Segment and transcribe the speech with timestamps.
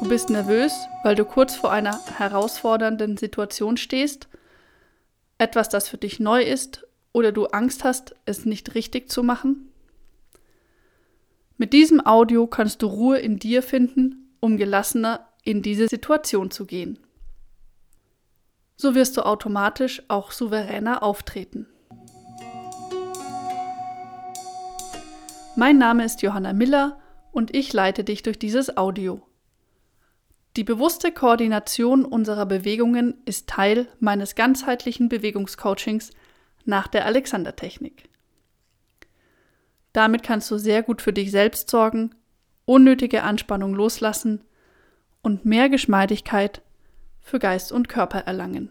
[0.00, 0.72] Du bist nervös,
[1.04, 4.28] weil du kurz vor einer herausfordernden Situation stehst,
[5.38, 9.70] etwas, das für dich neu ist oder du Angst hast, es nicht richtig zu machen?
[11.56, 16.66] Mit diesem Audio kannst du Ruhe in dir finden, um gelassener in diese Situation zu
[16.66, 16.98] gehen.
[18.76, 21.66] So wirst du automatisch auch souveräner auftreten.
[25.60, 26.98] Mein Name ist Johanna Miller
[27.32, 29.20] und ich leite dich durch dieses Audio.
[30.56, 36.12] Die bewusste Koordination unserer Bewegungen ist Teil meines ganzheitlichen Bewegungscoachings
[36.64, 38.08] nach der Alexander-Technik.
[39.92, 42.14] Damit kannst du sehr gut für dich selbst sorgen,
[42.64, 44.42] unnötige Anspannung loslassen
[45.20, 46.62] und mehr Geschmeidigkeit
[47.20, 48.70] für Geist und Körper erlangen.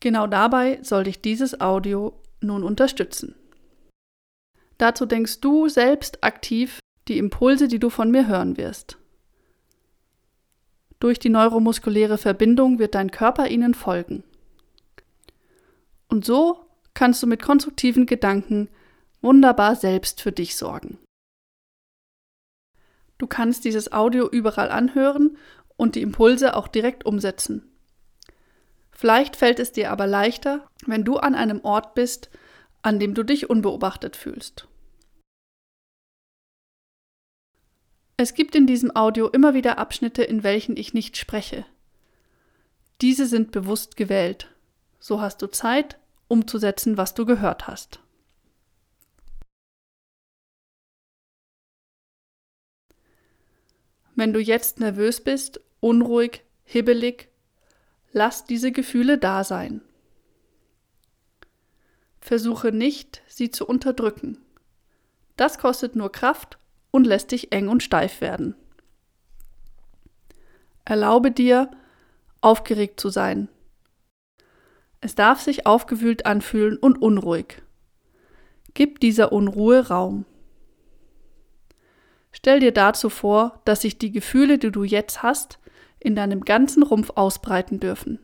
[0.00, 2.12] Genau dabei soll dich dieses Audio
[2.42, 3.36] nun unterstützen.
[4.78, 8.98] Dazu denkst du selbst aktiv die Impulse, die du von mir hören wirst.
[10.98, 14.24] Durch die neuromuskuläre Verbindung wird dein Körper ihnen folgen.
[16.08, 18.68] Und so kannst du mit konstruktiven Gedanken
[19.20, 20.98] wunderbar selbst für dich sorgen.
[23.18, 25.36] Du kannst dieses Audio überall anhören
[25.76, 27.70] und die Impulse auch direkt umsetzen.
[28.90, 32.30] Vielleicht fällt es dir aber leichter, wenn du an einem Ort bist,
[32.86, 34.68] an dem du dich unbeobachtet fühlst.
[38.16, 41.66] Es gibt in diesem Audio immer wieder Abschnitte, in welchen ich nicht spreche.
[43.00, 44.54] Diese sind bewusst gewählt.
[45.00, 47.98] So hast du Zeit, umzusetzen, was du gehört hast.
[54.14, 57.30] Wenn du jetzt nervös bist, unruhig, hibbelig,
[58.12, 59.82] lass diese Gefühle da sein.
[62.26, 64.38] Versuche nicht, sie zu unterdrücken.
[65.36, 66.58] Das kostet nur Kraft
[66.90, 68.56] und lässt dich eng und steif werden.
[70.84, 71.70] Erlaube dir,
[72.40, 73.48] aufgeregt zu sein.
[75.00, 77.62] Es darf sich aufgewühlt anfühlen und unruhig.
[78.74, 80.24] Gib dieser Unruhe Raum.
[82.32, 85.60] Stell dir dazu vor, dass sich die Gefühle, die du jetzt hast,
[86.00, 88.18] in deinem ganzen Rumpf ausbreiten dürfen.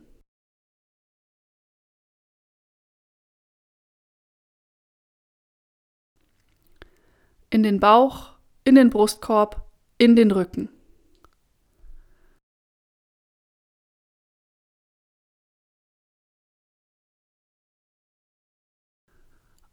[7.53, 8.31] In den Bauch,
[8.63, 9.63] in den Brustkorb,
[9.99, 10.69] in den Rücken.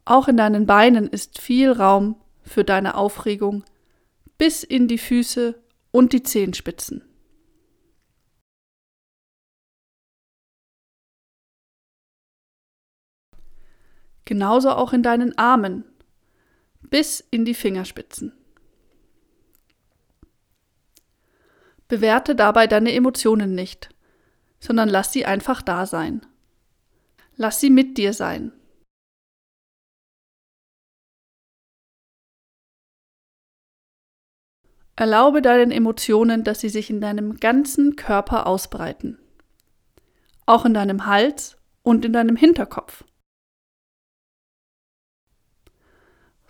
[0.05, 3.63] Auch in deinen Beinen ist viel Raum für deine Aufregung
[4.37, 5.59] bis in die Füße
[5.89, 7.03] und die Zehenspitzen.
[14.25, 15.90] Genauso auch in deinen Armen
[16.91, 18.33] bis in die Fingerspitzen.
[21.87, 23.89] Bewerte dabei deine Emotionen nicht,
[24.59, 26.25] sondern lass sie einfach da sein.
[27.35, 28.53] Lass sie mit dir sein.
[34.95, 39.17] Erlaube deinen Emotionen, dass sie sich in deinem ganzen Körper ausbreiten.
[40.45, 43.03] Auch in deinem Hals und in deinem Hinterkopf.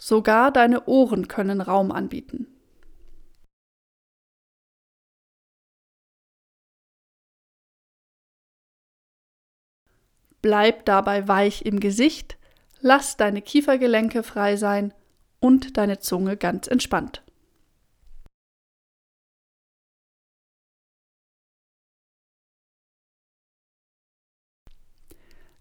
[0.03, 2.47] Sogar deine Ohren können Raum anbieten.
[10.41, 12.39] Bleib dabei weich im Gesicht,
[12.79, 14.91] lass deine Kiefergelenke frei sein
[15.39, 17.23] und deine Zunge ganz entspannt.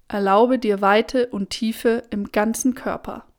[0.08, 3.29] Erlaube dir Weite und Tiefe im ganzen Körper.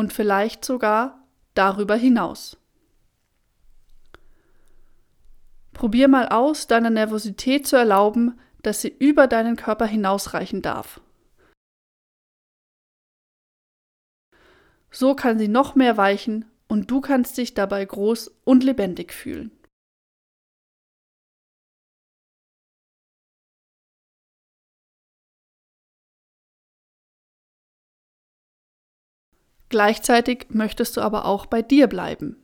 [0.00, 2.56] Und vielleicht sogar darüber hinaus.
[5.74, 11.02] Probier mal aus, deiner Nervosität zu erlauben, dass sie über deinen Körper hinausreichen darf.
[14.90, 19.50] So kann sie noch mehr weichen und du kannst dich dabei groß und lebendig fühlen.
[29.70, 32.36] Gleichzeitig möchtest du aber auch bei dir bleiben.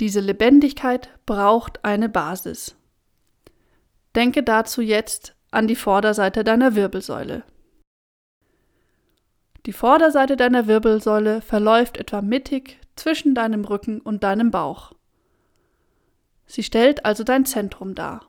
[0.00, 2.76] Diese Lebendigkeit braucht eine Basis.
[4.14, 7.44] Denke dazu jetzt an die Vorderseite deiner Wirbelsäule.
[9.66, 14.92] Die Vorderseite deiner Wirbelsäule verläuft etwa mittig zwischen deinem Rücken und deinem Bauch.
[16.46, 18.26] Sie stellt also dein Zentrum dar.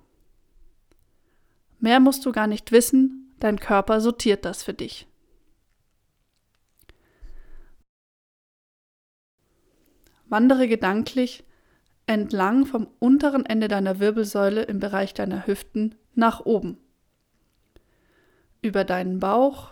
[1.79, 5.08] Mehr musst du gar nicht wissen, dein Körper sortiert das für dich.
[10.29, 11.43] Wandere gedanklich
[12.05, 16.77] entlang vom unteren Ende deiner Wirbelsäule im Bereich deiner Hüften nach oben.
[18.61, 19.71] Über deinen Bauch,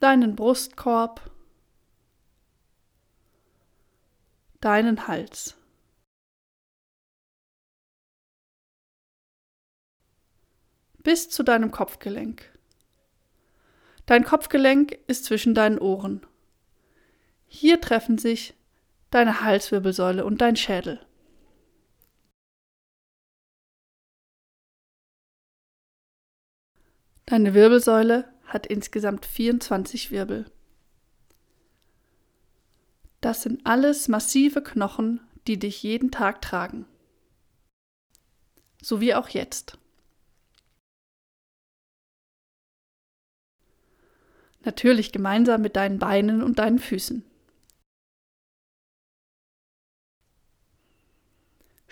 [0.00, 1.30] deinen Brustkorb,
[4.60, 5.56] deinen Hals.
[10.98, 12.50] Bis zu deinem Kopfgelenk.
[14.06, 16.26] Dein Kopfgelenk ist zwischen deinen Ohren.
[17.52, 18.54] Hier treffen sich
[19.10, 21.04] deine Halswirbelsäule und dein Schädel.
[27.26, 30.50] Deine Wirbelsäule hat insgesamt 24 Wirbel.
[33.20, 36.86] Das sind alles massive Knochen, die dich jeden Tag tragen.
[38.80, 39.76] So wie auch jetzt.
[44.62, 47.24] Natürlich gemeinsam mit deinen Beinen und deinen Füßen.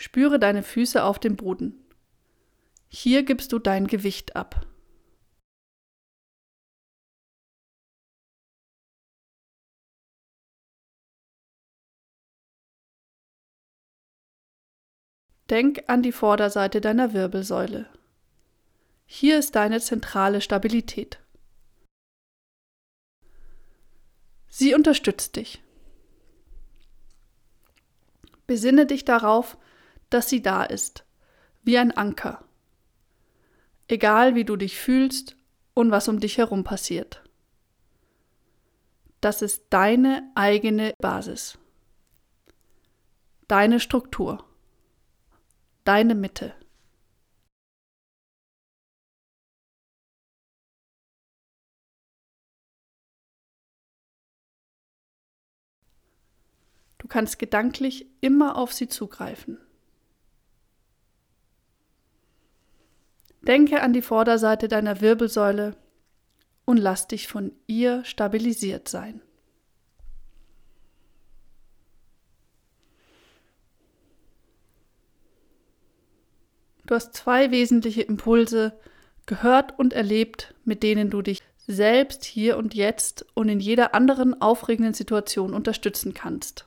[0.00, 1.84] Spüre deine Füße auf dem Boden.
[2.86, 4.64] Hier gibst du dein Gewicht ab.
[15.50, 17.90] Denk an die Vorderseite deiner Wirbelsäule.
[19.04, 21.18] Hier ist deine zentrale Stabilität.
[24.46, 25.60] Sie unterstützt dich.
[28.46, 29.58] Besinne dich darauf,
[30.10, 31.04] dass sie da ist,
[31.62, 32.44] wie ein Anker.
[33.88, 35.36] Egal wie du dich fühlst
[35.74, 37.22] und was um dich herum passiert.
[39.20, 41.58] Das ist deine eigene Basis,
[43.48, 44.44] deine Struktur,
[45.84, 46.54] deine Mitte.
[56.98, 59.58] Du kannst gedanklich immer auf sie zugreifen.
[63.48, 65.74] Denke an die Vorderseite deiner Wirbelsäule
[66.66, 69.22] und lass dich von ihr stabilisiert sein.
[76.84, 78.78] Du hast zwei wesentliche Impulse
[79.24, 84.40] gehört und erlebt, mit denen du dich selbst hier und jetzt und in jeder anderen
[84.42, 86.66] aufregenden Situation unterstützen kannst.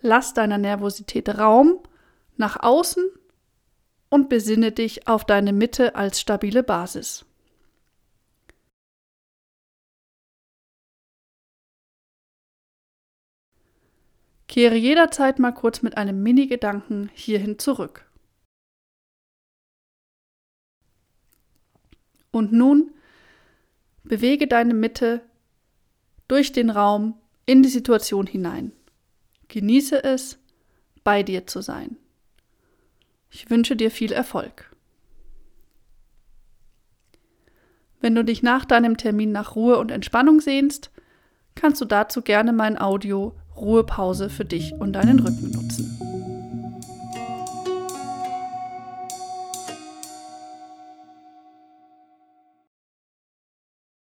[0.00, 1.78] Lass deiner Nervosität Raum
[2.36, 3.04] nach außen
[4.10, 7.24] und besinne dich auf deine Mitte als stabile Basis.
[14.48, 18.10] Kehre jederzeit mal kurz mit einem Mini-Gedanken hierhin zurück.
[22.32, 22.92] Und nun
[24.02, 25.22] bewege deine Mitte
[26.26, 28.72] durch den Raum in die Situation hinein.
[29.46, 30.38] Genieße es,
[31.04, 31.96] bei dir zu sein.
[33.30, 34.70] Ich wünsche dir viel Erfolg.
[38.00, 40.90] Wenn du dich nach deinem Termin nach Ruhe und Entspannung sehnst,
[41.54, 46.09] kannst du dazu gerne mein Audio Ruhepause für dich und deinen Rücken nutzen.